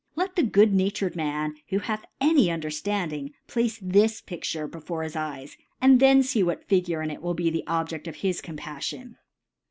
Let 0.15 0.35
the 0.35 0.41
good 0.41 0.73
natured 0.73 1.15
Man, 1.15 1.57
who 1.67 1.77
hath 1.77 2.05
any 2.19 2.47
.Underflanding, 2.47 3.33
place 3.45 3.77
this 3.79 4.19
Pidure 4.19 4.65
before 4.65 5.03
his 5.03 5.15
Eyes, 5.15 5.57
and 5.79 5.99
then 5.99 6.23
fee 6.23 6.41
what 6.41 6.67
Figure 6.67 7.03
in 7.03 7.11
it 7.11 7.21
will 7.21 7.35
be 7.35 7.51
the 7.51 7.63
Objeft 7.67 8.07
of 8.07 8.15
his 8.15 8.41
Gon> 8.41 8.57
pa^on. 8.57 9.17